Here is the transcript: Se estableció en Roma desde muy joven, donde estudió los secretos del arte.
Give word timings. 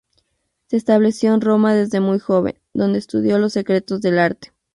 Se 0.65 0.77
estableció 0.77 1.31
en 1.31 1.41
Roma 1.41 1.75
desde 1.75 1.99
muy 1.99 2.17
joven, 2.17 2.57
donde 2.73 2.97
estudió 2.97 3.37
los 3.37 3.53
secretos 3.53 4.01
del 4.01 4.17
arte. 4.17 4.51